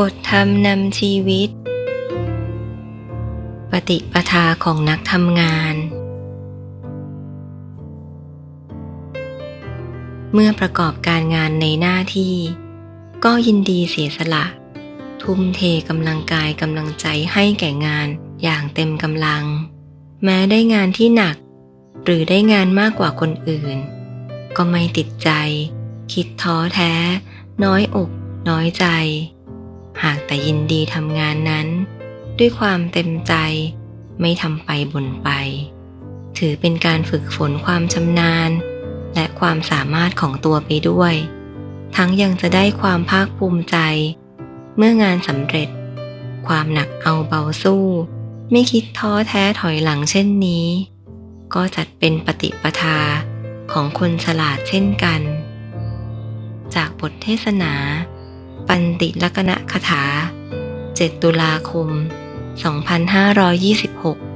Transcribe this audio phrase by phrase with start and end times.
[0.00, 1.50] บทธรรมนำชีวิต
[3.72, 5.74] ปฏิปทาของนักทำงาน
[10.32, 12.34] เมื่อประกอบการงานในหน้าที่
[13.24, 14.44] ก็ยินดีเสียสละ
[15.22, 18.08] ทุ่มเทกำลังกายกำลังใจให้แก่งาน
[18.42, 19.44] อย่างเต็มกำลัง
[20.24, 21.36] แม้ได้งานที่หนัก
[22.04, 23.76] หรือได้งานมากกว่าคนอื่น
[24.56, 25.30] ก็ไม่ติดใจ
[26.12, 26.92] คิดท้อแท้
[27.64, 28.10] น้อยอก
[28.48, 28.86] น้อยใจ
[30.02, 31.68] หากแต่ยินดีทำงานนั้น
[32.38, 33.34] ด้วยความเต็มใจ
[34.20, 35.28] ไม่ทำไปบ่นไป
[36.38, 38.50] ถือเป็นการฝึกฝนความชำนาญ
[39.14, 41.14] และความสามารถของตัวไปด้วย
[41.96, 43.76] ทั้งยังจะได้ความภาคภูมิใจ
[44.76, 45.68] เมื่องานสำเร็จ
[46.46, 47.84] ความหนักเอาเบาสู้
[48.50, 50.66] ไม่คิดท้อแท้ถอยหลังเช่นนี้
[51.54, 52.98] ก็จัดเป็นปฏิปทา
[53.72, 55.20] ของคนฉลาดเช่นกัน
[56.74, 57.74] จากบทเทศนา
[58.68, 60.04] ปันติลกณะคถา
[60.62, 61.88] 7 ตุลาคม
[63.28, 64.27] 2526